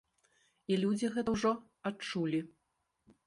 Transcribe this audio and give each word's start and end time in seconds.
І 0.71 0.77
людзі 0.83 1.09
гэта 1.17 1.35
ўжо 1.35 1.51
адчулі. 1.91 2.39